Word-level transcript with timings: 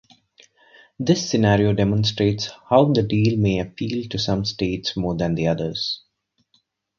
This 0.97 1.29
scenario 1.29 1.73
demonstrates 1.73 2.49
how 2.71 2.85
the 2.91 3.03
deal 3.03 3.37
may 3.37 3.59
appeal 3.59 4.09
to 4.09 4.17
some 4.17 4.45
states 4.45 4.97
more 4.97 5.15
than 5.15 5.37
others. 5.47 6.01